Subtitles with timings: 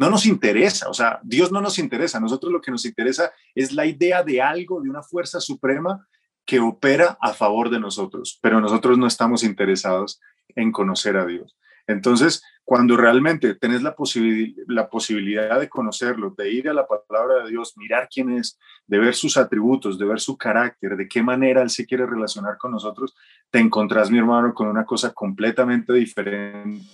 [0.00, 3.74] no nos interesa, o sea, Dios no nos interesa, nosotros lo que nos interesa es
[3.74, 6.08] la idea de algo, de una fuerza suprema
[6.46, 10.18] que opera a favor de nosotros, pero nosotros no estamos interesados
[10.56, 11.54] en conocer a Dios.
[11.86, 13.94] Entonces, cuando realmente tenés la,
[14.68, 18.98] la posibilidad de conocerlo, de ir a la palabra de Dios, mirar quién es, de
[18.98, 22.72] ver sus atributos, de ver su carácter, de qué manera Él se quiere relacionar con
[22.72, 23.14] nosotros,
[23.50, 26.86] te encontrás, mi hermano, con una cosa completamente diferente.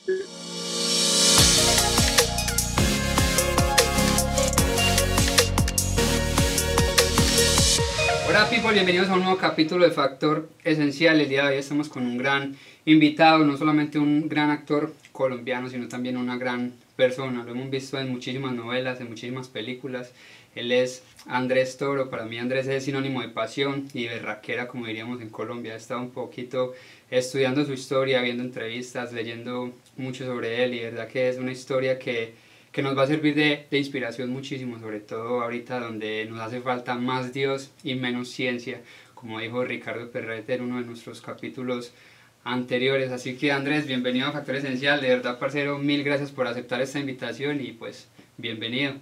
[8.37, 11.19] Hola people, bienvenidos a un nuevo capítulo de Factor Esencial.
[11.19, 12.55] El día de hoy estamos con un gran
[12.85, 17.45] invitado, no solamente un gran actor colombiano, sino también una gran persona.
[17.45, 20.13] Lo hemos visto en muchísimas novelas, en muchísimas películas.
[20.55, 22.11] Él es Andrés Toro.
[22.11, 25.73] Para mí Andrés es sinónimo de pasión y de raquera, como diríamos en Colombia.
[25.73, 26.75] He estado un poquito
[27.11, 31.99] estudiando su historia, viendo entrevistas, leyendo mucho sobre él y verdad que es una historia
[31.99, 32.35] que
[32.77, 36.61] que nos va a servir de, de, inspiración muchísimo, sobre todo ahorita donde nos hace
[36.61, 38.83] falta más Dios y menos ciencia,
[39.15, 41.95] como dijo Ricardo Perrete en uno de nuestros capítulos
[42.45, 43.11] anteriores.
[43.13, 46.99] Así que Andrés, bienvenido a Factor Esencial, de verdad, parcero, mil gracias por aceptar esta
[46.99, 48.97] invitación y pues bienvenido.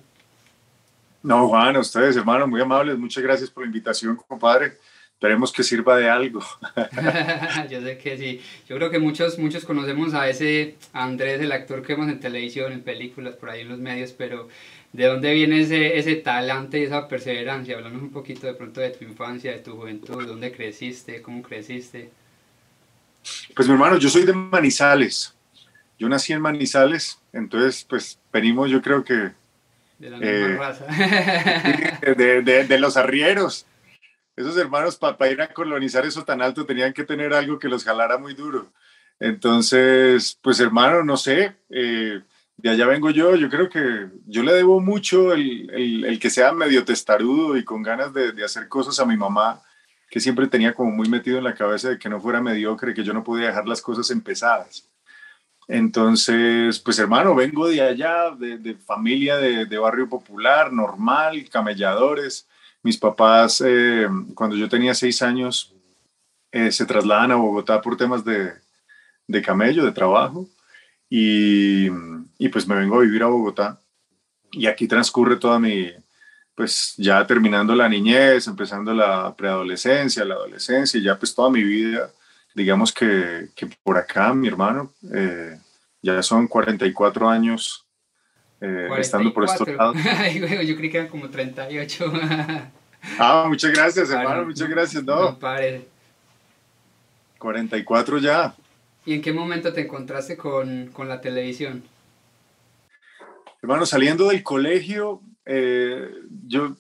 [1.25, 4.75] No, Juan, ustedes, hermanos, muy amables, muchas gracias por la invitación, compadre.
[5.15, 6.41] Esperemos que sirva de algo.
[7.71, 8.43] Yo sé que sí.
[8.69, 12.73] Yo creo que muchos, muchos conocemos a ese Andrés, el actor que vemos en televisión,
[12.73, 14.49] en películas, por ahí en los medios, pero
[14.93, 17.77] ¿de dónde viene ese, ese talante y esa perseverancia?
[17.77, 22.11] Hablamos un poquito de pronto de tu infancia, de tu juventud, dónde creciste, cómo creciste.
[23.55, 25.35] Pues mi hermano, yo soy de Manizales.
[25.99, 29.31] Yo nací en Manizales, entonces pues venimos yo creo que...
[29.99, 30.87] De la misma eh, raza.
[32.15, 33.65] de, de, de los arrieros
[34.37, 37.85] esos hermanos para ir a colonizar eso tan alto tenían que tener algo que los
[37.85, 38.73] jalara muy duro.
[39.21, 42.21] Entonces, pues hermano, no sé, eh,
[42.57, 46.31] de allá vengo yo, yo creo que yo le debo mucho el, el, el que
[46.31, 49.63] sea medio testarudo y con ganas de, de, hacer cosas a mi mamá,
[50.11, 53.05] que siempre tenía como muy metido en la cabeza de que no fuera mediocre, que
[53.05, 54.89] yo no podía dejar las cosas empezadas.
[55.69, 62.49] Entonces, pues hermano, vengo de allá, de, de familia de, de barrio popular, normal, camelladores
[62.85, 65.75] mis papás, eh, cuando yo tenía seis años,
[66.53, 68.53] eh, se trasladan a Bogotá por temas de,
[69.27, 70.47] de camello, de trabajo,
[71.09, 71.89] y,
[72.39, 73.81] y, pues me vengo a vivir a Bogotá.
[74.53, 75.91] Y aquí transcurre toda mi,
[76.55, 81.63] pues ya terminando la niñez, empezando la preadolescencia, la adolescencia, y ya pues toda mi
[81.63, 82.11] vida,
[82.55, 85.59] digamos que, que por acá, mi hermano, eh,
[86.03, 87.84] ya son 44 años
[88.65, 89.97] eh, estando por estos lados.
[90.67, 92.13] yo creí que eran como 38.
[93.19, 95.05] ah, muchas gracias, hermano, muchas gracias.
[95.05, 95.39] No,
[97.39, 98.55] 44 ya.
[99.05, 101.83] ¿Y en qué momento te encontraste con, con la televisión?
[103.61, 106.09] Hermano, saliendo del colegio, eh,
[106.47, 106.77] yo,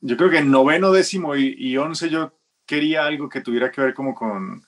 [0.00, 2.32] yo creo que en noveno, décimo y, y, once yo
[2.64, 4.62] quería algo que tuviera que ver como con,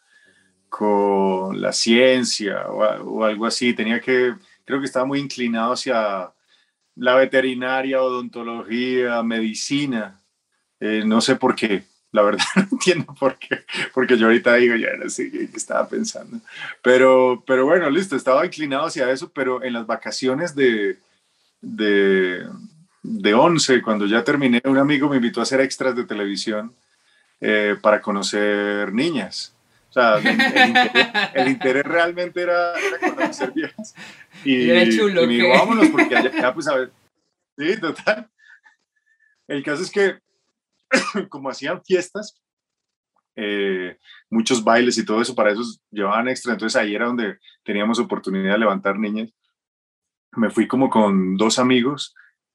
[0.69, 3.73] con la ciencia o, o algo así.
[3.73, 4.35] Tenía que,
[4.67, 6.31] creo que estaba muy inclinado hacia
[6.97, 10.21] la veterinaria, odontología, medicina.
[10.81, 13.65] Eh, no sé por qué, la verdad no entiendo por qué,
[13.95, 16.39] porque yo ahorita digo, ya no sé qué estaba pensando.
[16.83, 20.99] Pero, pero bueno, listo, estaba inclinado hacia eso, pero en las vacaciones de,
[21.61, 22.47] de,
[23.03, 26.75] de 11, cuando ya terminé, un amigo me invitó a hacer extras de televisión
[27.41, 29.55] eh, para conocer niñas.
[29.91, 30.19] O sea,
[31.35, 33.93] el, interés, realmente era, conocer viejas.
[34.45, 36.93] Y, era chulo, y me dijo, vámonos, porque allá, pues a ver.
[37.59, 38.31] Sí, total.
[39.49, 40.21] El caso es que,
[41.29, 42.41] como hacían fiestas,
[43.35, 43.99] eh,
[44.31, 46.53] muchos bailes y todo eso, para eso llevaban extra.
[46.53, 49.35] Entonces ahí era donde teníamos oportunidad de levantar niñas.
[50.37, 52.15] Me fui como con dos amigos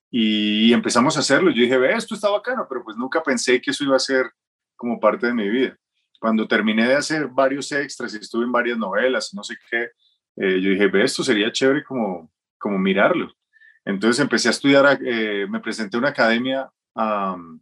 [0.10, 1.52] y empezamos a hacerlo.
[1.52, 4.32] Yo dije, ve, esto está bacano, pero pues nunca pensé que eso iba a ser
[4.78, 5.78] como parte de mi vida
[6.20, 9.90] cuando terminé de hacer varios extras y estuve en varias novelas, no sé qué,
[10.38, 13.32] eh, yo dije, ve, esto sería chévere como, como mirarlo.
[13.86, 17.60] Entonces empecé a estudiar, eh, me presenté a una academia um,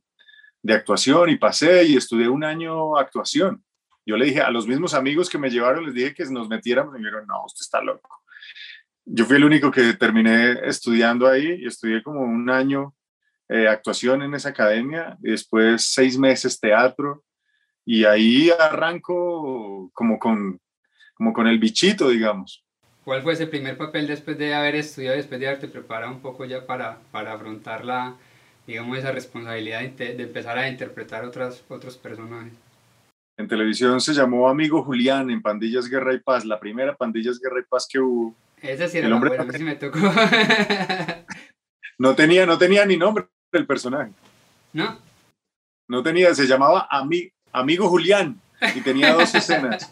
[0.62, 3.63] de actuación y pasé y estudié un año actuación.
[4.06, 6.95] Yo le dije a los mismos amigos que me llevaron, les dije que nos metiéramos
[6.95, 8.22] y me dijeron, no, usted está loco.
[9.06, 12.95] Yo fui el único que terminé estudiando ahí y estudié como un año
[13.50, 17.24] eh, actuación en esa academia y después seis meses teatro
[17.85, 20.59] y ahí arranco como con,
[21.13, 22.63] como con el bichito, digamos.
[23.03, 26.45] ¿Cuál fue ese primer papel después de haber estudiado, después de haberte preparado un poco
[26.45, 28.15] ya para, para afrontar la,
[28.65, 32.53] digamos, esa responsabilidad de, de empezar a interpretar otras, otros personajes?
[33.35, 37.59] En televisión se llamó Amigo Julián en Pandillas Guerra y Paz, la primera Pandillas Guerra
[37.59, 38.36] y Paz que hubo.
[38.62, 40.00] Esa sí era el hombre buena, sí me tocó.
[41.97, 44.12] No tenía, no tenía ni nombre el personaje.
[44.74, 44.97] ¿No?
[45.88, 46.88] No tenía, se llamaba
[47.53, 48.41] Amigo Julián
[48.75, 49.89] y tenía dos escenas.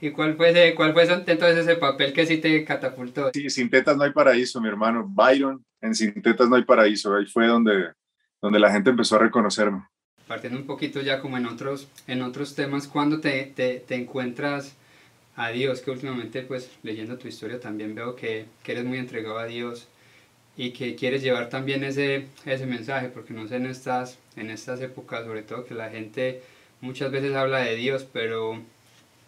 [0.00, 3.30] ¿Y cuál fue, ese, cuál fue entonces ese papel que sí te catapultó?
[3.32, 5.06] Sí, Sin Tetas No Hay Paraíso, mi hermano.
[5.06, 7.14] Byron, en Sin Tetas No Hay Paraíso.
[7.14, 7.92] Ahí fue donde,
[8.40, 9.86] donde la gente empezó a reconocerme.
[10.26, 14.74] Partiendo un poquito ya como en otros, en otros temas, ¿cuándo te, te, te encuentras
[15.36, 15.82] a Dios?
[15.82, 19.88] Que últimamente, pues, leyendo tu historia también veo que, que eres muy entregado a Dios
[20.56, 24.80] y que quieres llevar también ese, ese mensaje, porque no sé, en estas, en estas
[24.80, 26.42] épocas, sobre todo que la gente
[26.82, 28.60] muchas veces habla de Dios, pero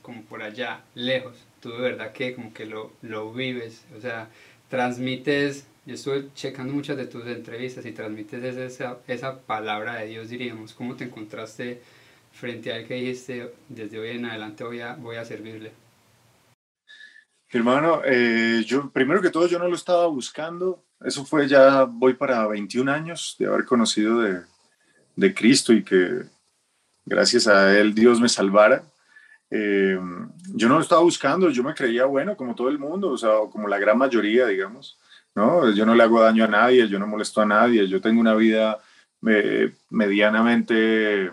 [0.02, 1.38] como por allá, lejos.
[1.60, 4.28] Tú de verdad que como que lo, lo vives, o sea,
[4.68, 10.28] transmites, yo estuve checando muchas de tus entrevistas y transmites esa, esa palabra de Dios,
[10.28, 10.74] diríamos.
[10.74, 11.80] ¿Cómo te encontraste
[12.32, 15.72] frente a él que dijiste, desde hoy en adelante voy a, voy a servirle?
[17.50, 22.14] Hermano, eh, yo primero que todo yo no lo estaba buscando, eso fue ya, voy
[22.14, 24.40] para 21 años de haber conocido de,
[25.14, 26.24] de Cristo y que
[27.04, 28.84] gracias a Él Dios me salvara.
[29.50, 29.98] Eh,
[30.54, 33.30] yo no lo estaba buscando, yo me creía bueno como todo el mundo, o sea,
[33.52, 34.98] como la gran mayoría, digamos,
[35.34, 35.70] ¿no?
[35.70, 38.34] Yo no le hago daño a nadie, yo no molesto a nadie, yo tengo una
[38.34, 38.80] vida
[39.26, 41.30] eh, medianamente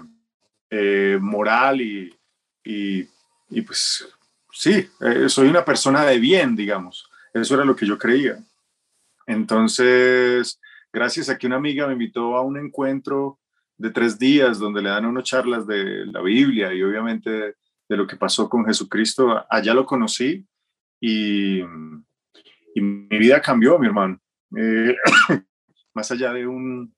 [0.69, 2.15] eh, moral y,
[2.63, 3.07] y,
[3.50, 4.07] y, pues
[4.51, 4.88] sí,
[5.27, 8.38] soy una persona de bien, digamos, eso era lo que yo creía.
[9.25, 10.59] Entonces,
[10.94, 13.39] gracias a que una amiga me invitó a un encuentro
[13.81, 17.56] de tres días donde le dan unas charlas de la Biblia y obviamente
[17.89, 20.45] de lo que pasó con Jesucristo, allá lo conocí
[21.01, 21.62] y,
[22.75, 24.19] mi vida cambió, mi hermano.
[24.56, 24.95] Eh,
[25.95, 26.94] más allá de un,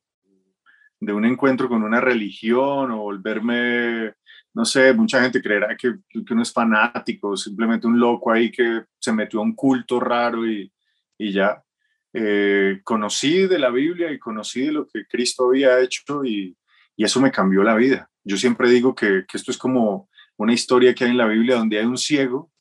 [1.00, 4.14] de un encuentro con una religión o volverme,
[4.54, 8.84] no sé, mucha gente creerá que, que uno es fanático, simplemente un loco ahí que
[9.00, 10.72] se metió a un culto raro y,
[11.18, 11.64] y ya.
[12.12, 16.56] Eh, conocí de la Biblia y conocí de lo que Cristo había hecho y,
[16.98, 18.10] eso me cambió la vida.
[18.24, 21.80] Yo siempre digo que, esto es como una historia que hay en la Biblia donde
[21.80, 22.52] hay un ciego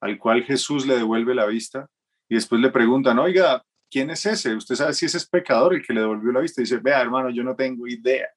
[0.00, 1.88] al cual Jesús le devuelve la vista
[2.28, 4.54] y después le preguntan, oiga, ¿quién es ese?
[4.54, 6.60] ¿Usted sabe si ese es pecador el que le devolvió la vista?
[6.60, 8.28] Y dice, vea, hermano, yo no tengo idea.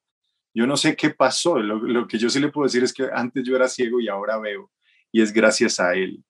[0.53, 1.59] Yo no sé qué pasó.
[1.59, 4.07] Lo, lo que yo sí le puedo decir es que antes yo era ciego y
[4.07, 4.71] ahora veo.
[5.11, 6.23] Y es gracias a él.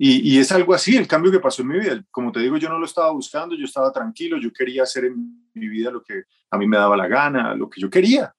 [0.00, 2.00] Y, es algo así el cambio que pasó en mi vida.
[2.12, 5.50] Como te digo, yo no lo estaba buscando, yo estaba tranquilo, yo quería hacer en
[5.54, 6.22] mi vida lo que
[6.52, 8.32] a mí me daba la gana, lo que yo quería,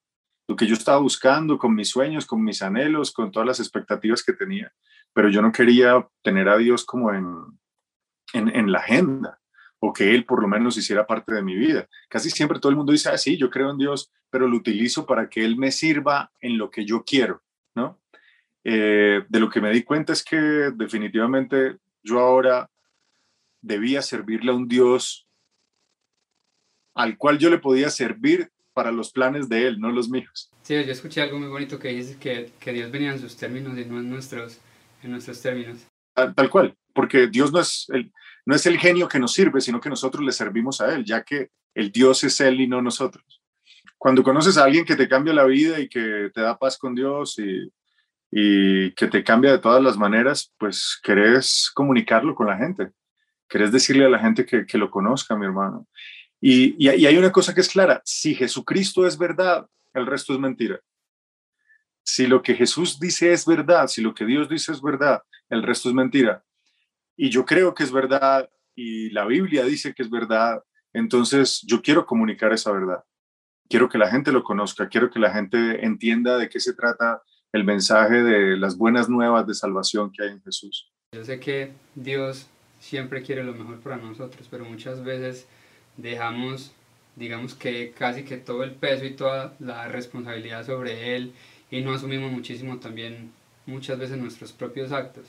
[0.50, 4.24] lo que yo estaba buscando con mis sueños, con mis anhelos, con todas las expectativas
[4.24, 4.74] que tenía.
[5.14, 7.38] Pero yo no quería tener a Dios como en,
[8.34, 9.40] en, la agenda
[9.78, 11.88] o que Él por lo menos hiciera parte de mi vida.
[12.10, 15.06] Casi siempre todo el mundo dice, ah, sí, yo creo en Dios, pero lo utilizo
[15.06, 17.44] para que Él me sirva en lo que yo quiero,
[17.76, 18.00] ¿no?
[18.64, 20.36] Eh, de lo que me di cuenta es que
[20.74, 22.72] definitivamente yo ahora
[23.62, 25.28] debía servirle a un Dios
[26.96, 30.50] al cual yo le podía servir para los planes de Él, no los míos.
[30.62, 33.78] Sí, yo escuché algo muy bonito que dice que, que Dios venía en sus términos
[33.78, 34.58] y no en nuestros,
[35.04, 35.80] en nuestros términos.
[36.14, 38.10] Tal, cual, porque Dios no es, el,
[38.46, 41.24] no es el genio que nos sirve, sino que nosotros le servimos a Él, ya
[41.24, 43.42] que el Dios es Él y no nosotros.
[43.98, 46.96] Cuando conoces a alguien que te cambia la vida y que te da paz con
[46.96, 47.70] Dios y,
[48.32, 52.92] y que te cambia de todas las maneras, pues querés comunicarlo con la gente,
[53.50, 55.86] querés decirle a la gente que, que lo conozca, mi hermano.
[56.42, 60.80] Y, hay una cosa que es clara, si Jesucristo es verdad, el resto es mentira.
[62.04, 65.64] Si lo que Jesús dice es verdad, si lo que Dios dice es verdad, el
[65.64, 66.44] resto es mentira.
[67.18, 71.82] Y yo creo que es verdad y la Biblia dice que es verdad, entonces yo
[71.82, 73.04] quiero comunicar esa verdad.
[73.68, 77.22] Quiero que la gente lo conozca, quiero que la gente entienda de qué se trata
[77.52, 80.92] el mensaje de las buenas nuevas de salvación que hay en Jesús.
[81.12, 82.48] Yo sé que Dios
[82.80, 85.48] siempre quiere lo mejor para nosotros, pero muchas veces
[86.02, 86.72] dejamos,
[87.16, 91.34] digamos que casi que todo el peso y toda la responsabilidad sobre Él
[91.72, 93.32] y no asumimos muchísimo también
[93.66, 95.26] muchas veces nuestros propios actos.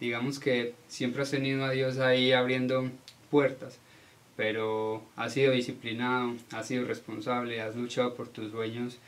[0.00, 2.90] Digamos que siempre has tenido a Dios ahí abriendo
[3.30, 3.78] puertas,
[4.36, 8.98] pero has sido disciplinado, has sido responsable, has luchado por tus sueños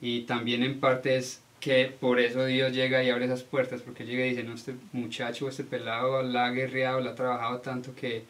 [0.00, 4.06] y también en parte es que por eso Dios llega y abre esas puertas, porque
[4.06, 7.96] llega y dice, no, este muchacho, este pelado la ha guerreado, la ha trabajado tanto
[7.96, 8.22] que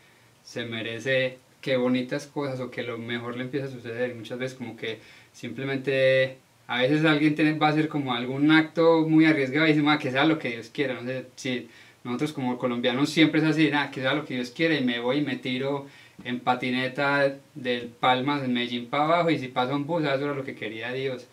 [0.42, 4.14] se merece que bonitas cosas o que lo mejor le empieza a suceder.
[4.14, 5.00] Muchas veces como que
[5.32, 9.86] simplemente, a veces alguien tiene, va a hacer como algún acto muy arriesgado y dice,
[10.00, 10.94] que sea lo que Dios quiera.
[10.94, 11.68] No sé si
[12.04, 15.00] nosotros como colombianos siempre es así, nada, que sea lo que Dios quiere y me
[15.00, 15.86] voy y me tiro
[16.24, 20.34] en patineta del Palmas en Medellín para abajo y si pasa un bus, eso era
[20.34, 21.26] lo que quería Dios.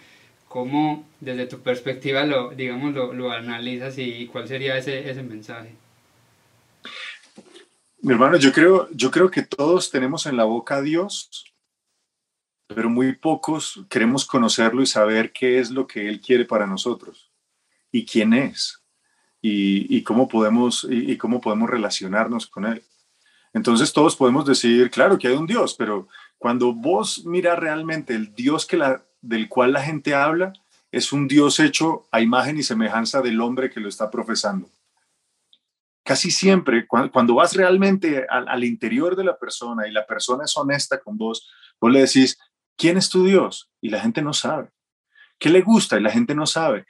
[0.48, 5.72] ¿Cómo desde tu perspectiva lo, digamos, lo, analizas y cuál sería ese, ese mensaje?
[8.06, 11.56] Mi hermano, yo creo, yo creo que todos tenemos en la boca a Dios
[12.68, 17.32] pero muy pocos queremos conocerlo y saber qué es lo que Él quiere para nosotros
[17.92, 18.82] y quién es
[19.42, 22.84] y, cómo, podemos, y, cómo podemos relacionarnos con Él.
[23.54, 26.08] Entonces todos podemos decir, claro que hay un Dios, pero
[26.40, 30.52] cuando vos miras realmente el Dios que la, del cual la gente habla,
[30.92, 34.68] es un Dios hecho a imagen y semejanza del hombre que lo está profesando.
[36.06, 40.56] Casi siempre, cuando, vas realmente al, al interior de la persona y la persona es
[40.56, 41.50] honesta con vos,
[41.82, 42.38] vos le decís,
[42.78, 43.72] ¿quién es tu Dios?
[43.82, 44.70] Y la gente no sabe.
[45.40, 45.98] ¿Qué le gusta?
[45.98, 46.86] Y la gente no sabe.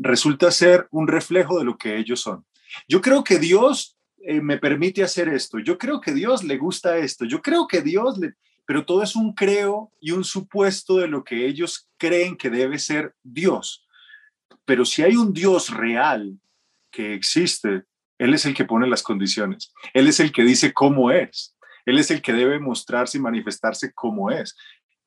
[0.00, 2.46] Resulta ser un reflejo de lo que ellos son.
[2.88, 5.58] Yo creo que Dios eh, me permite hacer esto.
[5.58, 7.24] Yo creo que Dios le gusta esto.
[7.24, 8.34] Yo creo que Dios le...
[8.66, 12.78] Pero todo es un creo y un supuesto de lo que ellos creen que debe
[12.78, 13.84] ser Dios.
[14.64, 16.38] Pero si hay un Dios real
[16.92, 17.82] que existe,
[18.20, 19.72] Él es el que pone las condiciones.
[19.94, 21.56] Él es el que dice cómo es.
[21.86, 24.54] Él es el que debe mostrarse y manifestarse como es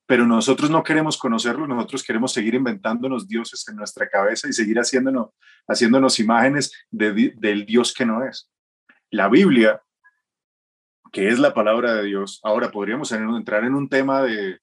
[0.06, 4.76] pero nosotros no queremos conocerlo, nosotros queremos seguir inventándonos dioses en nuestra cabeza y seguir
[4.78, 5.30] haciéndonos,
[5.66, 8.50] haciéndonos imágenes del Dios que no es.
[9.10, 9.82] La Biblia,
[11.10, 14.58] que es la palabra de Dios, ahora podríamos entrar en un tema de,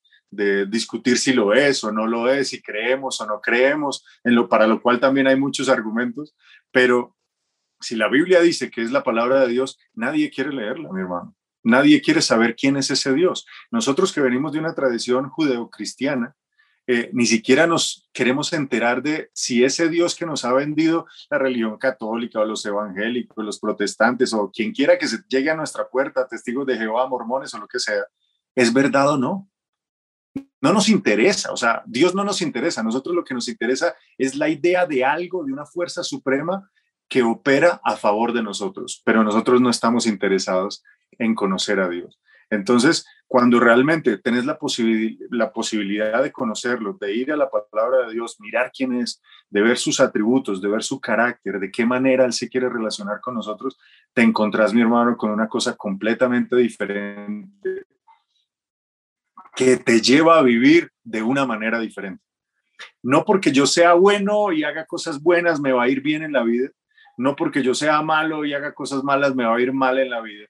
[0.68, 4.48] discutir si lo es o no lo es, si creemos o no creemos, en lo,
[4.48, 6.38] para lo cual también hay muchos argumentos,
[6.72, 7.18] pero
[7.82, 11.36] si la Biblia dice que es la palabra de Dios, nadie quiere leerla, mi hermano.
[11.64, 13.46] Nadie quiere saber quién es ese Dios.
[13.70, 16.36] Nosotros que venimos de una tradición judeocristiana,
[16.88, 21.38] eh, ni siquiera nos queremos enterar de si ese Dios que nos ha vendido la
[21.38, 25.88] religión católica o los evangélicos, los protestantes o quien quiera que se llegue a nuestra
[25.88, 28.04] puerta, testigos de Jehová, mormones o lo que sea,
[28.56, 29.48] es verdad o no.
[30.60, 32.82] No nos interesa, o sea, Dios no nos interesa.
[32.82, 36.70] Nosotros lo que nos interesa es la idea de algo, de una fuerza suprema
[37.12, 40.82] que opera a favor de nosotros, pero nosotros no estamos interesados
[41.20, 42.18] en conocer a Dios.
[42.50, 44.58] Entonces, cuando realmente tenés la,
[45.30, 49.62] la posibilidad de conocerlo, de ir a la palabra de Dios, mirar quién es, de
[49.62, 53.36] ver sus atributos, de ver su carácter, de qué manera Él se quiere relacionar con
[53.36, 53.78] nosotros,
[54.14, 57.88] te encontrás, mi hermano, con una cosa completamente diferente
[59.54, 62.24] que te lleva a vivir de una manera diferente.
[63.04, 66.32] No porque yo sea bueno y haga cosas buenas me va a ir bien en
[66.32, 66.70] la vida,
[67.22, 70.10] no porque yo sea malo y haga cosas malas me va a ir mal en
[70.10, 70.48] la vida,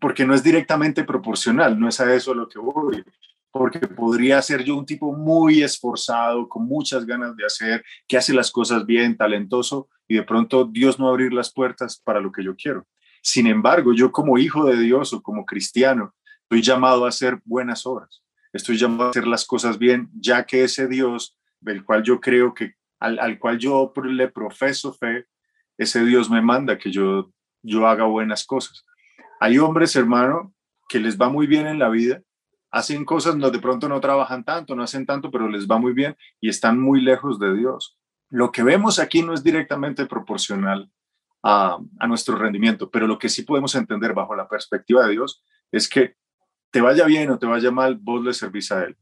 [0.00, 3.04] porque no es directamente proporcional, no es a eso lo que voy,
[3.52, 8.34] porque podría ser yo un tipo muy esforzado, con muchas ganas de hacer, que hace
[8.34, 12.42] las cosas bien, talentoso, y de pronto Dios no abrir las puertas para lo que
[12.42, 12.84] yo quiero.
[13.22, 17.86] Sin embargo, yo como hijo de Dios o como cristiano, estoy llamado a hacer buenas
[17.86, 22.20] obras, estoy llamado a hacer las cosas bien, ya que ese Dios del cual yo
[22.20, 25.26] creo que, al, al cual yo le profeso fe,
[25.78, 28.84] ese Dios me manda que yo, yo haga buenas cosas.
[29.40, 30.54] Hay hombres, hermano,
[30.88, 32.22] que les va muy bien en la vida,
[32.70, 35.92] hacen cosas, no, de pronto no trabajan tanto, no hacen tanto, pero les va muy
[35.92, 37.98] bien y están muy lejos de Dios.
[38.30, 40.90] Lo que vemos aquí no es directamente proporcional
[41.42, 45.44] a, a nuestro rendimiento, pero lo que sí podemos entender bajo la perspectiva de Dios
[45.70, 46.16] es que
[46.70, 48.96] te vaya bien o te vaya mal, vos le servís a Él.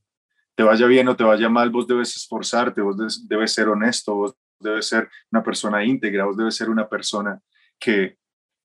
[0.54, 4.36] Te vaya bien o te vaya mal, vos debes esforzarte, vos debes ser honesto, vos
[4.62, 7.40] debes ser una persona íntegra, vos debes ser una persona
[7.78, 8.16] que,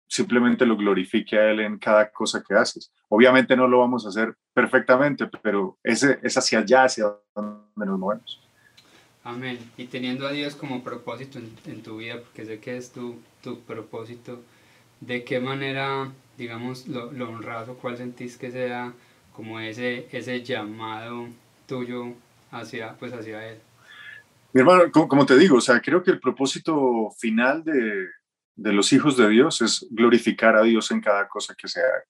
[0.08, 2.92] simplemente lo glorifique a Él en cada cosa que haces.
[3.10, 8.00] Obviamente no lo vamos a hacer perfectamente, pero ese, es hacia allá, hacia donde nos
[8.00, 8.42] movemos.
[9.24, 9.60] Amén.
[9.78, 13.60] Y teniendo a Dios como propósito en, tu vida, porque sé que es tu, tu
[13.62, 14.42] propósito,
[15.02, 18.94] ¿de qué manera, digamos, lo, lo honrado, cuál sentís que sea
[19.34, 21.28] como ese, ese llamado
[21.68, 22.14] tuyo
[22.52, 23.60] hacia, pues hacia Él?
[24.54, 28.08] Mi hermano, como, te digo, o sea, creo que el propósito final de,
[28.56, 32.04] de los hijos de Dios es glorificar a Dios en cada cosa que se haga.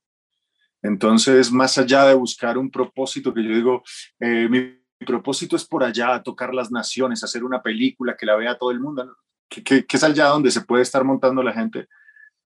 [0.81, 3.83] Entonces, más allá de buscar un propósito que yo digo,
[4.19, 8.57] eh, mi propósito es por allá, tocar las naciones, hacer una película que la vea
[8.57, 9.17] todo el mundo,
[9.49, 11.87] que, es allá donde se puede estar montando la gente,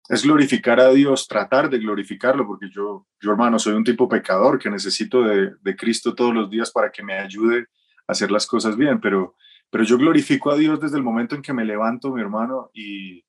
[0.08, 4.58] es glorificar a Dios, tratar de glorificarlo, porque yo, yo hermano, soy un tipo pecador
[4.58, 7.66] que necesito de, de Cristo todos los días para que me ayude
[8.06, 9.36] a hacer las cosas bien, pero,
[9.70, 13.24] pero yo glorifico a Dios desde el momento en que me levanto, mi hermano, y,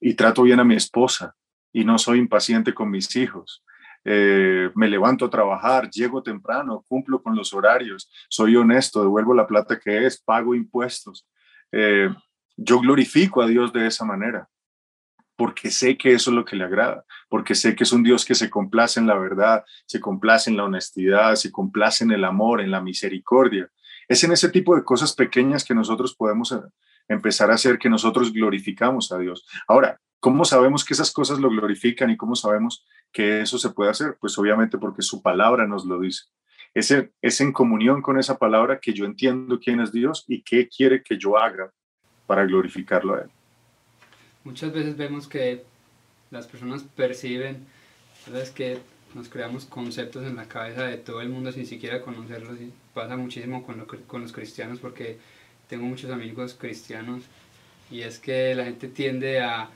[0.00, 1.34] y trato bien a mi esposa
[1.72, 3.64] y no soy impaciente con mis hijos.
[4.04, 9.46] Eh, me levanto a trabajar, llego temprano, cumplo con los horarios, soy honesto, devuelvo la
[9.46, 11.26] plata que es, pago impuestos.
[11.70, 12.08] Eh,
[12.56, 14.48] yo glorifico a Dios de esa manera,
[15.36, 18.24] porque sé que eso es lo que le agrada, porque sé que es un Dios
[18.24, 22.24] que se complace en la verdad, se complace en la honestidad, se complace en el
[22.24, 23.70] amor, en la misericordia.
[24.08, 26.54] Es en ese tipo de cosas pequeñas que nosotros podemos
[27.08, 29.46] empezar a hacer que nosotros glorificamos a Dios.
[29.66, 33.90] Ahora, ¿cómo sabemos que esas cosas lo glorifican y cómo sabemos que eso se puede
[33.90, 34.16] hacer?
[34.20, 36.24] Pues obviamente porque su palabra nos lo dice.
[36.74, 40.42] Es en, es en comunión con esa palabra que yo entiendo quién es Dios y
[40.42, 41.70] qué quiere que yo haga
[42.26, 43.30] para glorificarlo a Él.
[44.44, 45.64] Muchas veces vemos que
[46.30, 47.66] las personas perciben,
[48.24, 48.50] ¿sabes?
[48.50, 48.78] que
[49.14, 53.16] nos creamos conceptos en la cabeza de todo el mundo sin siquiera conocerlos y pasa
[53.16, 55.18] muchísimo con, con los cristianos porque
[55.68, 57.24] tengo muchos amigos cristianos
[57.90, 59.68] y es que la gente tiende a,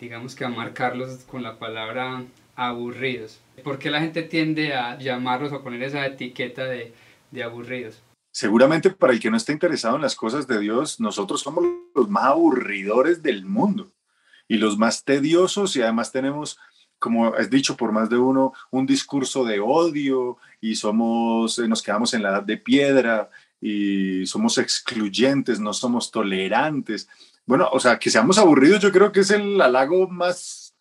[0.00, 2.24] digamos que a marcarlos con la palabra
[2.54, 3.40] aburridos.
[3.62, 6.92] ¿Por qué la gente tiende a llamarlos o poner esa etiqueta de,
[7.30, 8.02] de aburridos?
[8.30, 11.64] Seguramente para el que no está interesado en las cosas de Dios, nosotros somos
[11.94, 13.90] los más aburridores del mundo
[14.48, 16.58] y los más tediosos y además tenemos
[16.98, 21.82] como has dicho por más de uno, un discurso de odio y somos, eh, nos
[21.82, 27.08] quedamos en la edad de piedra y somos excluyentes, no somos tolerantes.
[27.44, 30.74] Bueno, o sea, que seamos aburridos yo creo que es el halago más,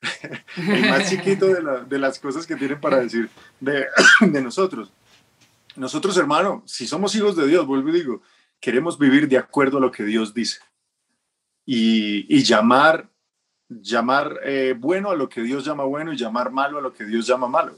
[0.56, 1.46] el más chiquito
[1.84, 3.28] de, las cosas que tienen para decir
[3.60, 3.86] de,
[4.20, 4.92] de nosotros.
[5.76, 8.22] Nosotros, hermano, si somos hijos de Dios, vuelvo y digo,
[8.60, 10.60] queremos vivir de acuerdo a lo que Dios dice
[11.64, 13.09] y, y llamar,
[13.70, 17.04] llamar eh, bueno a lo que Dios llama bueno y llamar malo a lo que
[17.04, 17.76] Dios llama malo.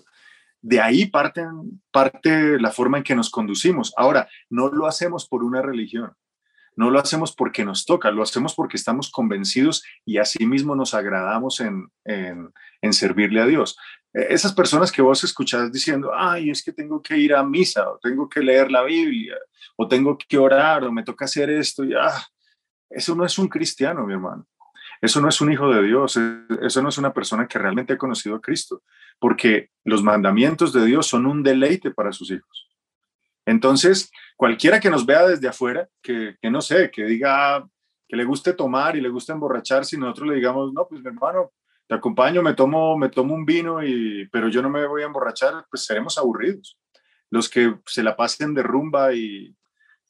[0.60, 1.44] De ahí parte,
[1.90, 3.92] parte la forma en que nos conducimos.
[3.96, 6.12] Ahora, no lo hacemos por una religión,
[6.76, 11.60] no lo hacemos porque nos toca, lo hacemos porque estamos convencidos y asimismo nos agradamos
[11.60, 13.76] en, en, servirle a Dios.
[14.14, 17.90] E, esas personas que vos escuchás diciendo, ay, es que tengo que ir a misa,
[17.90, 19.36] o tengo que leer la Biblia,
[19.76, 22.24] o tengo que orar, o me toca hacer esto, y ah,
[22.88, 24.46] eso no es un cristiano, mi hermano.
[25.02, 26.16] Eso no es un hijo de Dios,
[26.62, 28.84] eso no es una persona que realmente ha conocido a Cristo,
[29.18, 32.70] porque los mandamientos de Dios son un deleite para sus hijos.
[33.44, 37.68] Entonces, cualquiera que nos vea desde afuera, que, no sé, que diga
[38.08, 41.08] que le guste tomar y le guste emborracharse y nosotros le digamos, no, pues mi
[41.08, 41.50] hermano,
[41.88, 45.06] te acompaño, me tomo, me tomo un vino, y, pero yo no me voy a
[45.06, 46.78] emborrachar, pues seremos aburridos.
[47.28, 49.52] Los que se la pasen de rumba y,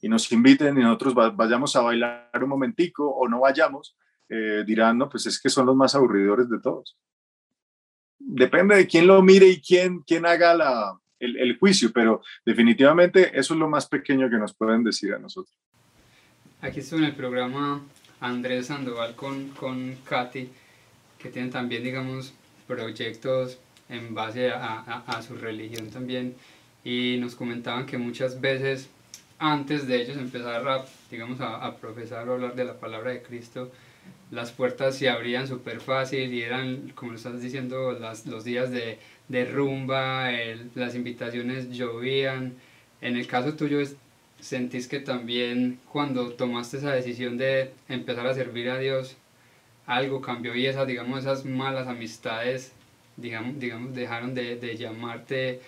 [0.02, 3.96] y nos inviten y nosotros vayamos a bailar un momentico o no vayamos,
[4.34, 6.96] eh, dirán, no, pues es que son los más aburridores de todos.
[8.18, 13.52] Depende de quién lo mire y quién, quién haga la, el, juicio, pero definitivamente eso
[13.52, 15.54] es lo más pequeño que nos pueden decir a nosotros.
[16.62, 17.82] Aquí estoy en el programa
[18.20, 20.48] Andrés Sandoval con, con Katy,
[21.18, 22.32] que tienen también, digamos,
[22.66, 23.58] proyectos
[23.90, 26.36] en base a, a, su religión también,
[26.84, 28.88] y nos comentaban que muchas veces
[29.38, 33.70] antes de ellos empezar a, digamos, a, profesar o hablar de la palabra de Cristo,
[34.32, 38.98] las puertas se abrían súper fácil y eran, como estás diciendo, las, los días de
[39.32, 40.30] de rumba,
[40.74, 42.54] las invitaciones llovían.
[43.00, 43.78] En el caso tuyo,
[44.40, 49.16] ¿sentís que también cuando tomaste esa decisión de empezar a servir a Dios,
[49.86, 52.72] algo cambió y esas, digamos, esas malas amistades,
[53.16, 55.60] digamos, digamos dejaron de, de llamarte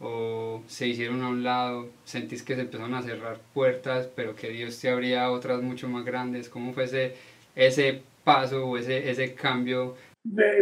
[0.00, 1.90] o se hicieron a un lado?
[2.04, 6.04] ¿Sentís que se empezaron a cerrar puertas, pero que Dios te abría otras mucho más
[6.04, 6.48] grandes?
[6.48, 7.14] ¿Cómo fue ese,
[7.54, 9.96] ese paso o ese, ese cambio?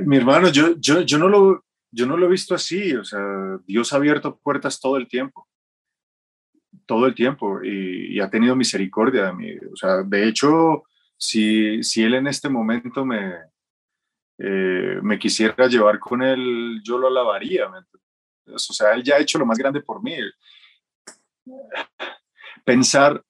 [0.07, 3.59] mi hermano, yo, yo, yo no lo yo no lo he visto así, o sea,
[3.67, 5.49] Dios ha abierto puertas todo el tiempo,
[6.87, 9.57] todo el tiempo, y, ha tenido misericordia de mí.
[9.73, 10.85] O sea, de hecho,
[11.17, 13.35] si, si Él en este momento me,
[14.39, 17.71] eh, me quisiera llevar con Él, yo lo alabaría.
[18.47, 20.17] O sea, Él ya ha hecho lo más grande por mí.
[22.65, 23.23] Pensar,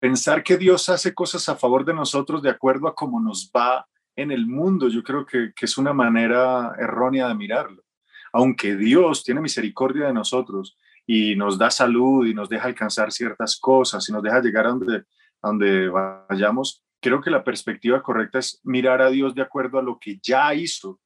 [0.00, 3.86] pensar que Dios hace cosas a favor de nosotros de acuerdo a cómo nos va
[4.16, 7.84] en el mundo, yo creo que, que es una manera errónea de mirarlo
[8.32, 13.58] aunque Dios tiene misericordia de nosotros y nos da salud y nos deja alcanzar ciertas
[13.58, 15.04] cosas y nos deja llegar a donde,
[15.42, 19.98] donde vayamos, creo que la perspectiva correcta es mirar a Dios de acuerdo a lo
[19.98, 21.00] que ya hizo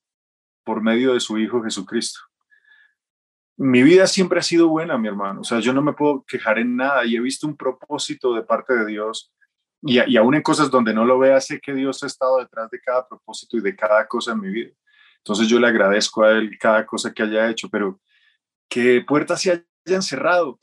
[0.65, 2.21] por medio de su Hijo Jesucristo.
[3.57, 5.43] Mi vida siempre ha sido buena, mi hermano.
[5.43, 8.43] O sea, yo no me puedo quejar en nada y he visto un propósito de
[8.43, 9.33] parte de Dios.
[9.83, 12.71] Y, y aún en cosas donde no lo vea, sé que Dios ha estado detrás
[12.71, 14.73] de cada propósito y de cada cosa en mi vida.
[15.19, 18.01] Entonces yo le agradezco a él cada cosa que haya hecho, pero
[18.69, 20.59] que puertas se hayan cerrado,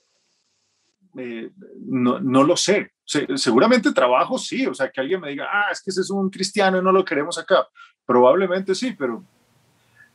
[1.17, 2.91] eh, no, no, lo sé.
[3.35, 6.29] seguramente trabajo sí, o sea, que alguien me diga, ah, es que ese es un
[6.29, 7.67] cristiano y no lo queremos acá.
[8.05, 9.25] Probablemente sí, pero,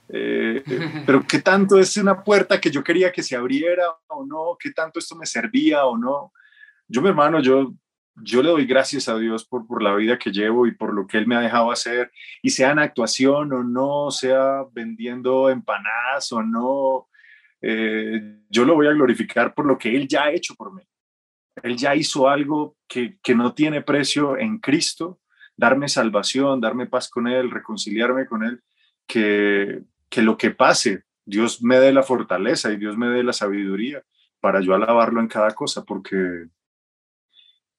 [0.09, 0.63] eh,
[1.07, 4.57] pero ¿qué tanto es una puerta que yo quería que se abriera o no?
[4.59, 6.33] ¿Qué tanto esto me servía o no?
[6.89, 7.73] Yo, mi hermano, yo
[8.23, 11.07] yo le doy gracias a Dios por, por la vida que llevo y por lo
[11.07, 12.11] que Él me ha dejado hacer,
[12.43, 17.09] y sea en actuación o no, sea vendiendo empanadas o no,
[17.61, 20.83] eh, yo lo voy a glorificar por lo que Él ya ha hecho por mí.
[21.63, 25.21] Él ya hizo algo que, que no tiene precio en Cristo,
[25.57, 28.63] darme salvación, darme paz con Él, reconciliarme con Él,
[29.07, 33.33] que, que lo que pase, Dios me dé la fortaleza y Dios me dé la
[33.33, 34.03] sabiduría
[34.41, 36.47] para yo alabarlo en cada cosa, porque,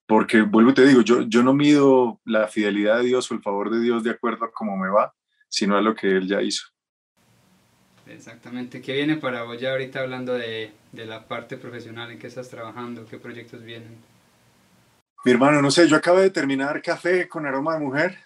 [0.06, 3.42] porque vuelvo y te digo, yo, yo no mido la fidelidad de Dios o el
[3.42, 5.14] favor de Dios de acuerdo a cómo me va,
[5.48, 6.68] sino a lo que Él ya hizo.
[8.08, 8.82] Exactamente.
[8.82, 12.50] ¿Qué viene para vos ya ahorita hablando de, de la parte profesional en que estás
[12.50, 13.06] trabajando?
[13.06, 13.98] ¿Qué proyectos vienen?
[15.26, 18.18] Mi hermano, no sé, yo acabo de terminar Café con Aroma de Mujer,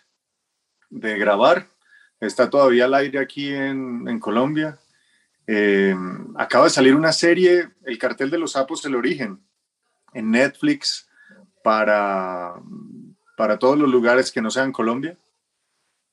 [0.90, 1.68] de grabar.
[2.22, 4.80] Está todavía al aire aquí en, en Colombia.
[5.48, 5.96] Eh,
[6.38, 9.40] acaba de salir una serie, El cartel de los sapos, el origen,
[10.14, 11.10] en Netflix
[11.64, 12.54] para,
[13.36, 15.18] para todos los lugares que no sean Colombia.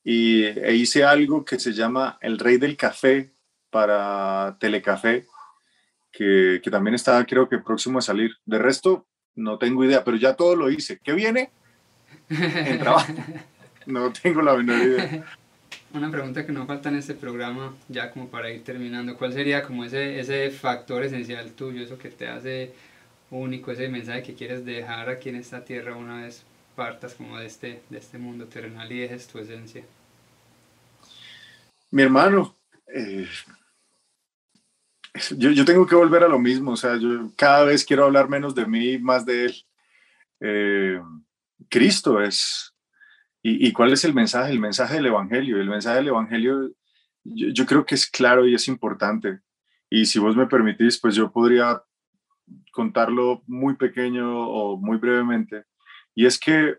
[0.02, 3.30] Y e hice algo que se llama El Rey del Café
[3.70, 5.26] para Telecafé,
[6.10, 8.34] que, que también está creo que próximo a salir.
[8.46, 10.98] De resto, no tengo idea, pero ya todo lo hice.
[11.04, 11.50] ¿Qué viene?
[12.30, 13.12] En trabajo.
[13.86, 15.24] No tengo la menor idea.
[15.92, 19.62] Una pregunta que no falta en este programa, ya como para ir terminando, ¿cuál sería
[19.62, 22.74] como ese, ese factor esencial tuyo, eso que te hace
[23.30, 26.44] único, ese mensaje que quieres dejar aquí en esta tierra una vez
[26.76, 29.82] partas como de este, de este mundo terrenal y dejes tu esencia?
[31.90, 32.54] Mi hermano,
[32.94, 33.26] eh,
[35.36, 38.28] yo, yo, tengo que volver a lo mismo, o sea, yo cada vez quiero hablar
[38.28, 39.66] menos de mí, más de él.
[40.40, 41.00] Eh,
[41.68, 42.74] Cristo es,
[43.42, 44.50] y, cuál es el mensaje?
[44.50, 45.60] El mensaje del Evangelio.
[45.60, 46.70] El mensaje del Evangelio
[47.24, 49.40] yo, yo, creo que es claro y es importante.
[49.88, 51.82] Y si vos me permitís, pues yo podría
[52.72, 55.64] contarlo muy pequeño o muy brevemente.
[56.14, 56.76] Y es que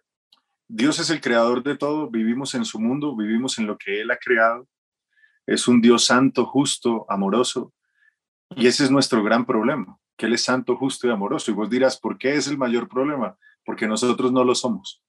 [0.68, 4.12] Dios es el creador de todo, vivimos en su mundo, vivimos en lo que Él
[4.12, 4.68] ha creado.
[5.48, 7.74] Es un Dios santo, justo, amoroso,
[8.56, 11.50] y ese es nuestro gran problema, que Él es santo, justo y amoroso.
[11.50, 13.36] Y vos dirás, ¿por qué es el mayor problema?
[13.66, 15.02] Porque nosotros no lo somos.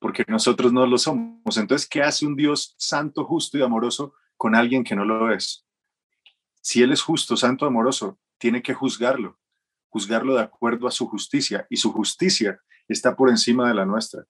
[0.00, 1.56] Porque nosotros no lo somos.
[1.56, 5.64] Entonces, ¿qué hace un Dios santo, justo y amoroso con alguien que no lo es?
[6.60, 9.38] Si Él es justo, santo, amoroso, tiene que juzgarlo,
[9.88, 11.66] juzgarlo de acuerdo a su justicia.
[11.70, 14.24] Y su justicia está por encima de la nuestra.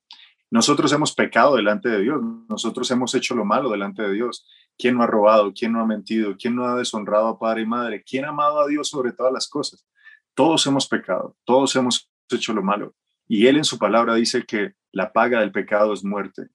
[0.51, 4.47] Nosotros hemos pecado delante de Dios, nosotros hemos hecho lo malo delante de Dios.
[4.77, 5.53] ¿Quién no ha robado?
[5.55, 6.35] ¿Quién no ha mentido?
[6.37, 8.03] ¿Quién no ha deshonrado a padre y madre?
[8.03, 9.87] ¿Quién ha amado a Dios sobre todas las cosas?
[10.35, 12.95] Todos hemos pecado, todos hemos hecho lo malo.
[13.29, 16.49] Y Él en su palabra dice que la paga del pecado es muerte.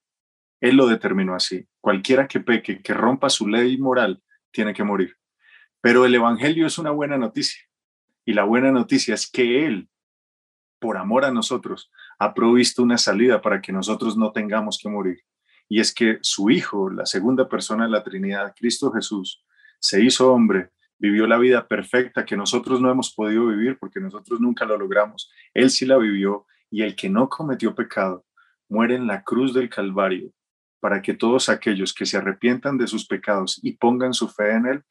[0.61, 1.67] Él lo determinó así.
[1.79, 4.21] Cualquiera que peque, que rompa su ley moral,
[4.51, 5.15] tiene que morir.
[5.81, 7.61] Pero el Evangelio es una buena noticia.
[8.25, 9.89] Y la buena noticia es que Él,
[10.79, 15.21] por amor a nosotros, ha provisto una salida para que nosotros no tengamos que morir.
[15.69, 19.43] Y es que su Hijo, la segunda persona de la Trinidad, Cristo Jesús,
[19.79, 24.39] se hizo hombre, vivió la vida perfecta que nosotros no hemos podido vivir porque nosotros
[24.39, 25.31] nunca lo logramos.
[25.53, 28.24] Él sí la vivió y el que no cometió pecado
[28.69, 30.31] muere en la cruz del Calvario
[30.79, 34.65] para que todos aquellos que se arrepientan de sus pecados y pongan su fe en
[34.67, 34.83] Él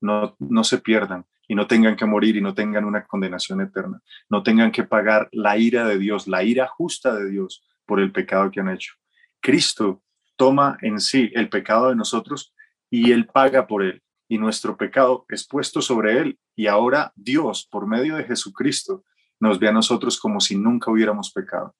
[0.00, 4.00] no, no se pierdan, y no tengan que morir y no tengan una condenación eterna,
[4.28, 8.12] no tengan que pagar la ira de Dios, la ira justa de Dios por el
[8.12, 8.94] pecado que han hecho.
[9.40, 10.02] Cristo
[10.36, 12.54] toma en sí el pecado de nosotros
[12.90, 14.02] y Él paga por él.
[14.28, 16.38] Y nuestro pecado es puesto sobre Él.
[16.56, 19.04] Y ahora Dios, por medio de Jesucristo,
[19.38, 21.76] nos ve a nosotros como si nunca hubiéramos pecado.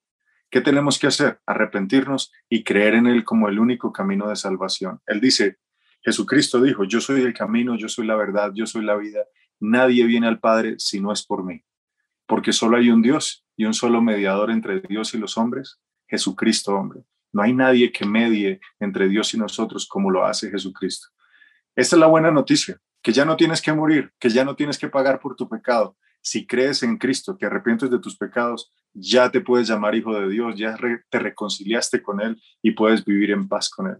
[0.50, 1.40] ¿Qué tenemos que hacer?
[1.46, 5.00] Arrepentirnos y creer en Él como el único camino de salvación.
[5.06, 5.58] Él dice,
[6.02, 9.24] Jesucristo dijo, yo soy el camino, yo soy la verdad, yo soy la vida
[9.60, 11.64] Nadie viene al Padre si no es por mí,
[12.26, 16.74] porque solo hay un Dios y un solo mediador entre Dios y los hombres, Jesucristo
[16.74, 17.04] hombre.
[17.32, 21.08] No hay nadie que medie entre Dios y nosotros como lo hace Jesucristo.
[21.74, 24.78] Esta es la buena noticia, que ya no tienes que morir, que ya no tienes
[24.78, 25.96] que pagar por tu pecado.
[26.20, 30.28] Si crees en Cristo, te arrepientes de tus pecados, ya te puedes llamar hijo de
[30.28, 30.76] Dios, ya
[31.10, 33.98] te reconciliaste con Él y puedes vivir en paz con Él.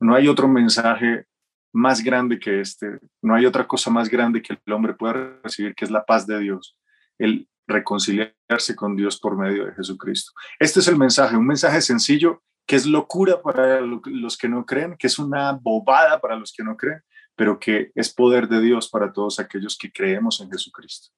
[0.00, 1.26] No hay otro mensaje
[1.72, 2.98] más grande que este.
[3.22, 6.26] No hay otra cosa más grande que el hombre pueda recibir, que es la paz
[6.26, 6.76] de Dios,
[7.18, 10.32] el reconciliarse con Dios por medio de Jesucristo.
[10.58, 14.96] Este es el mensaje, un mensaje sencillo que es locura para los que no creen,
[14.98, 17.00] que es una bobada para los que no creen,
[17.34, 21.08] pero que es poder de Dios para todos aquellos que creemos en Jesucristo.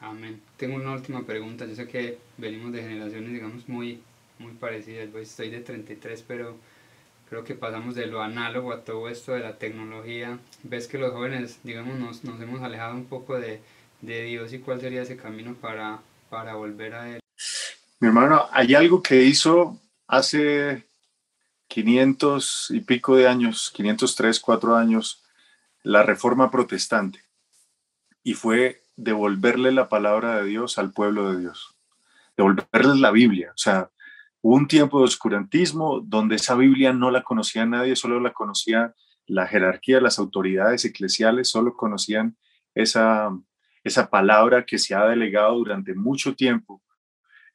[0.00, 0.40] Amén.
[0.56, 1.66] Tengo una última pregunta.
[1.66, 4.00] Yo sé que venimos de generaciones, digamos, muy,
[4.38, 5.08] muy parecidas.
[5.10, 6.56] Pues estoy de 33, pero
[7.28, 10.38] creo que pasamos de lo análogo a todo esto de la tecnología.
[10.62, 13.60] Ves que los jóvenes, digamos, nos, nos hemos alejado un poco de,
[14.00, 17.20] de, Dios y cuál sería ese camino para, para volver a Él.
[17.98, 20.86] Mi hermano, hay algo que hizo hace
[21.66, 25.24] 500 y pico de años, 503, 4 años,
[25.82, 27.24] la reforma protestante.
[28.22, 31.74] Y fue devolverle la palabra de Dios al pueblo de Dios,
[32.36, 33.52] devolverles la Biblia.
[33.54, 33.90] O sea,
[34.40, 38.94] Hubo un tiempo de oscurantismo donde esa Biblia no la conocía nadie, solo la conocía
[39.26, 42.36] la jerarquía, las autoridades eclesiales, solo conocían
[42.74, 43.30] esa,
[43.82, 46.80] esa palabra que se ha delegado durante mucho tiempo,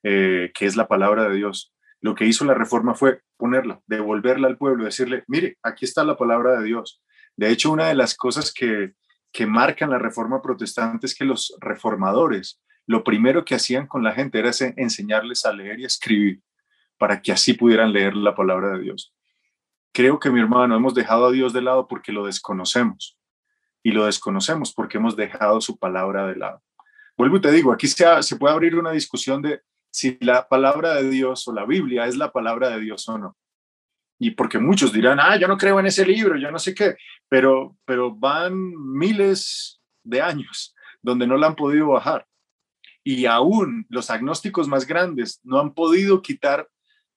[0.04, 1.74] eh, que es la palabra de Dios.
[2.02, 6.18] Lo que hizo la reforma fue ponerla, devolverla al pueblo, decirle, mire, aquí está la
[6.18, 7.02] palabra de Dios.
[7.38, 8.94] De hecho, una de las cosas que,
[9.34, 14.14] que marcan la reforma protestante es que los reformadores, lo primero que hacían con la
[14.14, 16.42] gente era enseñarles a leer y a escribir
[17.00, 19.14] para que así pudieran leer la palabra de Dios.
[19.92, 23.18] Creo que mi hermano, hemos dejado a Dios de lado porque lo desconocemos
[23.82, 26.62] y lo desconocemos porque hemos dejado su palabra de lado.
[27.18, 30.94] Vuelvo y te digo, aquí se, se puede abrir una discusión de si la palabra
[30.96, 33.36] de Dios o la Biblia es la palabra de Dios o no.
[34.24, 36.96] Y porque muchos dirán, ah, yo no creo en ese libro, yo no sé qué,
[37.28, 42.26] pero, pero van miles de años donde no la han podido bajar.
[43.04, 46.70] Y aún los agnósticos más grandes no han podido quitar,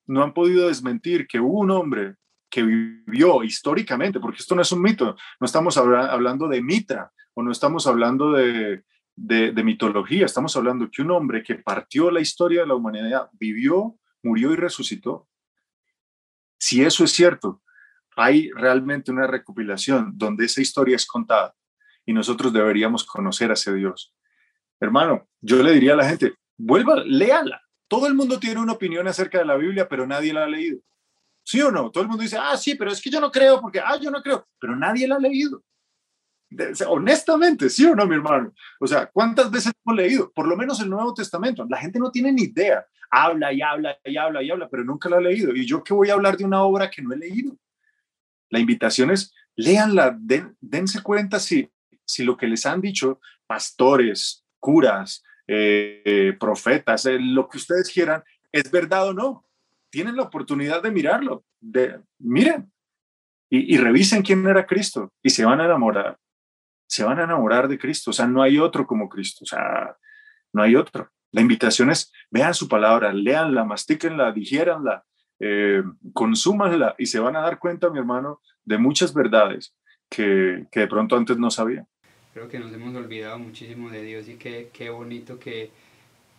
[0.05, 2.16] no han podido desmentir que hubo un hombre
[2.51, 7.42] que vivió históricamente, porque esto no es un mito, no estamos hablando de Mitra o
[7.45, 8.83] no estamos hablando de,
[9.14, 13.97] de, mitología, estamos hablando que un hombre que partió la historia de la humanidad, vivió,
[14.25, 15.29] murió y resucitó.
[16.59, 17.62] Si eso es cierto,
[18.16, 21.55] hay realmente una recopilación donde esa historia es contada
[22.07, 24.14] y nosotros deberíamos conocer a ese Dios.
[24.81, 27.61] Hermano, yo le diría a la gente, vuelva, léala.
[27.88, 30.81] Todo el mundo tiene una opinión acerca de la Biblia, pero nadie la ha leído.
[31.45, 31.90] ¿Sí o no?
[31.90, 34.11] Todo el mundo dice, ah, sí, pero es que yo no creo, porque, ah, yo
[34.11, 35.62] no creo, pero nadie la ha leído.
[36.87, 38.53] Honestamente, ¿sí o no, mi hermano?
[38.81, 40.33] O sea, ¿cuántas veces hemos leído?
[40.33, 41.67] Por lo menos el Nuevo Testamento.
[41.69, 42.87] La gente no tiene ni idea.
[43.11, 45.55] Habla y habla y habla y habla, pero nunca la ha leído.
[45.55, 47.57] ¿Y yo qué voy a hablar de una obra que no he leído?
[48.51, 50.17] La invitación es, léanla,
[50.61, 51.69] dense cuenta si,
[52.05, 58.23] si lo que les han dicho pastores, curas, eh, profetas, eh, lo que ustedes quieran,
[58.53, 59.47] es verdad o no
[59.97, 62.71] tienen la oportunidad de mirarlo, de miren
[63.49, 66.19] y, revisen quién era Cristo y se van a enamorar,
[66.87, 69.96] se van a enamorar de Cristo, o sea, no hay otro como Cristo, o sea,
[70.53, 71.11] no hay otro.
[71.33, 75.05] La invitación es, vean su palabra, leanla, mastíquenla, digiéranla,
[75.38, 79.75] eh, consúmanla y se van a dar cuenta, mi hermano, de muchas verdades
[80.09, 81.87] que, que de pronto antes no sabían.
[82.33, 85.70] Creo que nos hemos olvidado muchísimo de Dios y qué, qué bonito que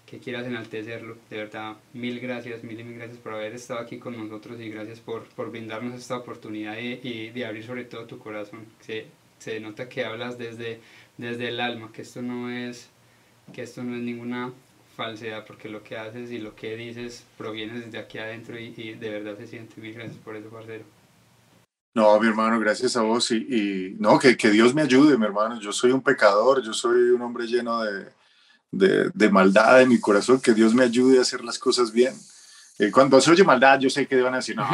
[0.07, 1.17] que quieras enaltecerlo.
[1.29, 4.69] De verdad, mil gracias, mil y mil gracias por haber estado aquí con nosotros y
[4.69, 8.65] gracias por, por brindarnos esta oportunidad y, de abrir sobre todo tu corazón.
[8.79, 9.07] Se,
[9.39, 10.80] se nota que hablas desde,
[11.17, 12.89] desde el alma, que esto no es
[13.54, 14.52] que esto no es ninguna
[14.95, 19.10] falsedad porque lo que haces y lo que dices proviene desde aquí adentro y, de
[19.10, 19.80] verdad se siente.
[19.80, 20.84] Mil gracias por eso, parcero.
[21.93, 25.60] No, mi hermano, gracias a vos y, no, que, que Dios me ayude, mi hermano.
[25.60, 28.08] Yo soy un pecador, yo soy un hombre lleno de,
[28.71, 32.13] de, maldad en mi corazón, que Dios me ayude a hacer las cosas bien.
[32.92, 34.68] Cuando se oye maldad, yo sé que van a decir, no,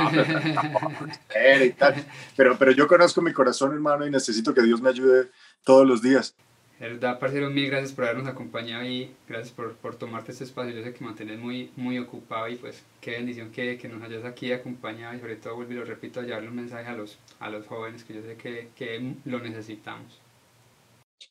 [2.35, 5.29] pero, pero yo conozco mi corazón, hermano, y necesito que Dios me ayude
[5.63, 6.35] todos los días.
[6.79, 10.75] verdad, parcero, mil gracias por habernos acompañado y gracias por, por tomarte este espacio.
[10.75, 14.25] Yo sé que mantenés muy, muy ocupado y pues qué bendición que, que nos hayas
[14.25, 17.17] aquí acompañado y sobre todo, vuelvo y lo repito, a llevarle un mensaje a los,
[17.39, 20.19] a los jóvenes que yo sé que, que lo necesitamos.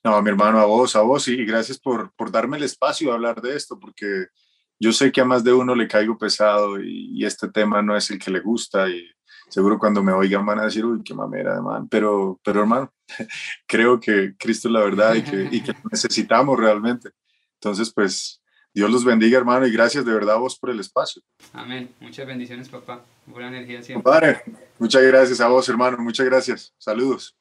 [0.02, 3.14] No, mi hermano, a vos, a vos, y gracias por, por darme el espacio de
[3.14, 4.28] hablar de esto, porque
[4.82, 8.10] yo sé que a más de uno le caigo pesado y, este tema no es
[8.10, 9.08] el que le gusta y
[9.48, 12.92] seguro cuando me oigan van a decir, uy, qué mamera man, pero, pero hermano,
[13.68, 17.10] creo que Cristo es la verdad y que, y que necesitamos realmente.
[17.54, 18.42] Entonces, pues,
[18.74, 21.22] Dios los bendiga, hermano, y gracias de verdad a vos por el espacio.
[21.52, 21.88] Amén.
[22.00, 23.04] Muchas bendiciones, papá.
[23.26, 24.02] Buena energía siempre.
[24.02, 24.42] Padre,
[24.80, 25.98] muchas gracias a vos, hermano.
[25.98, 26.74] Muchas gracias.
[26.76, 27.36] Saludos.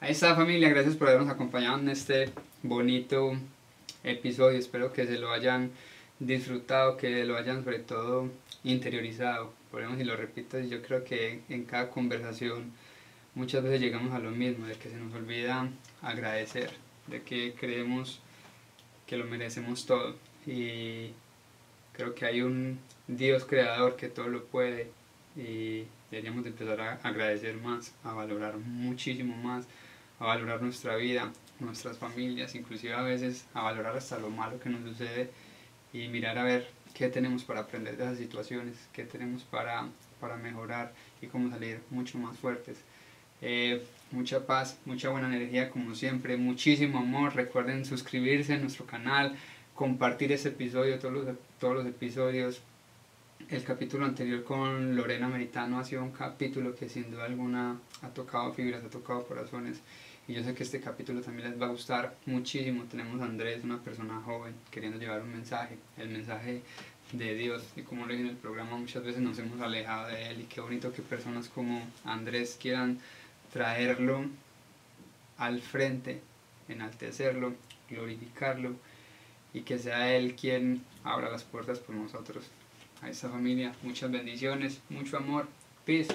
[0.00, 2.32] Ahí está familia, gracias por habernos acompañado en este
[2.62, 3.32] bonito
[4.02, 4.58] episodio.
[4.58, 5.70] Espero que se lo hayan
[6.18, 8.30] disfrutado, que lo hayan sobre todo
[8.64, 9.52] interiorizado.
[9.72, 12.72] Ejemplo, si lo repito, yo creo que en cada conversación
[13.34, 15.68] muchas veces llegamos a lo mismo, de que se nos olvida
[16.00, 16.70] agradecer,
[17.08, 18.20] de que creemos
[19.06, 20.16] que lo merecemos todo.
[20.46, 21.10] Y
[21.92, 24.90] creo que hay un Dios creador que todo lo puede
[25.36, 29.66] y deberíamos empezar a agradecer más, a valorar muchísimo más
[30.18, 34.70] a valorar nuestra vida, nuestras familias, inclusive a veces a valorar hasta lo malo que
[34.70, 35.30] nos sucede
[36.02, 39.88] y mirar a ver qué tenemos para aprender de esas situaciones, qué tenemos para,
[40.20, 42.78] para mejorar y cómo salir mucho más fuertes.
[43.42, 47.34] Eh, mucha paz, mucha buena energía como siempre, muchísimo amor.
[47.34, 49.36] Recuerden suscribirse a nuestro canal,
[49.74, 52.62] compartir este episodio, todos los, todos los episodios.
[53.48, 58.08] El capítulo anterior con Lorena Meritano ha sido un capítulo que sin duda alguna ha
[58.08, 59.80] tocado fibras, ha tocado corazones.
[60.28, 62.84] Y yo sé que este capítulo también les va a gustar muchísimo.
[62.84, 66.62] Tenemos a Andrés, una persona joven, queriendo llevar un mensaje, el mensaje
[67.12, 67.62] de Dios.
[67.76, 70.40] Y como lo dije en el programa, muchas veces nos hemos alejado de Él.
[70.40, 72.98] Y qué bonito que personas como Andrés quieran
[73.52, 74.24] traerlo
[75.38, 76.20] al frente,
[76.68, 77.54] enaltecerlo,
[77.88, 78.74] glorificarlo
[79.54, 82.44] y que sea Él quien abra las puertas por nosotros.
[83.00, 85.46] A esta familia, muchas bendiciones, mucho amor,
[85.84, 86.14] peace.